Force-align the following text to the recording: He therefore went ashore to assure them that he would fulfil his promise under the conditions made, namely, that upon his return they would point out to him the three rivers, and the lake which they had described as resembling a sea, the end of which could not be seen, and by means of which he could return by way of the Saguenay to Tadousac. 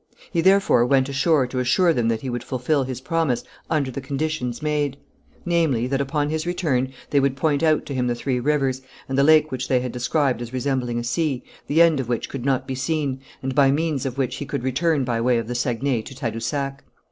He 0.31 0.41
therefore 0.41 0.83
went 0.87 1.09
ashore 1.09 1.45
to 1.45 1.59
assure 1.59 1.93
them 1.93 2.07
that 2.07 2.21
he 2.21 2.29
would 2.31 2.43
fulfil 2.43 2.81
his 2.83 2.99
promise 3.01 3.43
under 3.69 3.91
the 3.91 4.01
conditions 4.01 4.59
made, 4.59 4.97
namely, 5.45 5.85
that 5.85 6.01
upon 6.01 6.31
his 6.31 6.47
return 6.47 6.91
they 7.11 7.19
would 7.19 7.35
point 7.37 7.61
out 7.61 7.85
to 7.85 7.93
him 7.93 8.07
the 8.07 8.15
three 8.15 8.39
rivers, 8.39 8.81
and 9.07 9.15
the 9.15 9.23
lake 9.23 9.51
which 9.51 9.67
they 9.67 9.79
had 9.79 9.91
described 9.91 10.41
as 10.41 10.53
resembling 10.53 10.97
a 10.97 11.03
sea, 11.03 11.43
the 11.67 11.83
end 11.83 11.99
of 11.99 12.09
which 12.09 12.29
could 12.29 12.45
not 12.45 12.65
be 12.67 12.73
seen, 12.73 13.19
and 13.43 13.53
by 13.53 13.69
means 13.69 14.03
of 14.03 14.17
which 14.17 14.37
he 14.37 14.45
could 14.47 14.63
return 14.63 15.03
by 15.03 15.21
way 15.21 15.37
of 15.37 15.47
the 15.47 15.53
Saguenay 15.53 16.01
to 16.01 16.15
Tadousac. 16.15 16.83